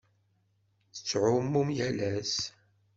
[0.93, 2.35] Tettɛummum yal ass?